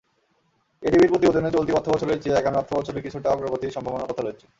এডিবির 0.83 1.11
প্রতিবেদনে 1.11 1.49
চলতি 1.51 1.71
অর্থবছরের 1.73 2.21
চেয়ে 2.23 2.39
আগামী 2.39 2.57
অর্থবছরে 2.59 2.99
কিছুটা 3.05 3.27
অগ্রগতির 3.29 3.75
সম্ভাবনার 3.75 4.09
কথা 4.09 4.23
রয়েছে। 4.23 4.45